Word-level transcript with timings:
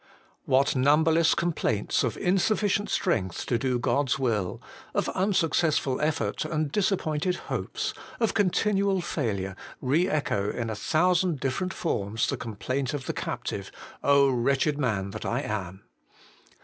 What 0.45 0.75
numberless 0.75 1.35
complaints 1.35 2.03
of 2.03 2.17
insufficient 2.17 2.89
strength 2.89 3.45
to 3.45 3.59
do 3.59 3.77
God's 3.77 4.17
will, 4.17 4.59
of 4.95 5.09
unsuccessful 5.09 6.01
effort 6.01 6.43
and 6.43 6.71
disappointed 6.71 7.35
hopes, 7.35 7.93
of 8.19 8.33
continual 8.33 9.01
failure, 9.01 9.55
re 9.79 10.09
echo 10.09 10.49
in 10.49 10.71
a 10.71 10.75
thousand 10.75 11.39
different 11.39 11.71
forms 11.71 12.25
the 12.25 12.35
complaint 12.37 12.95
of 12.95 13.05
the 13.05 13.13
cap 13.13 13.43
tive,' 13.43 13.71
O 14.03 14.27
wretched 14.27 14.79
man 14.79 15.11
that 15.11 15.23
I 15.23 15.41
am 15.41 15.83